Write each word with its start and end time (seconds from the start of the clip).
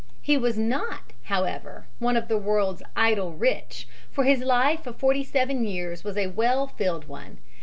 He 0.23 0.35
was 0.35 0.57
not, 0.57 1.13
however, 1.25 1.85
one 1.99 2.17
of 2.17 2.27
the 2.27 2.39
world's 2.39 2.81
"idle 2.95 3.33
rich," 3.33 3.87
for 4.09 4.23
his 4.23 4.39
life 4.39 4.87
of 4.87 4.95
forty 4.95 5.23
seven 5.23 5.63
years 5.63 6.03
was 6.03 6.17
a 6.17 6.25
well 6.25 6.65
filled 6.65 7.07
one. 7.07 7.37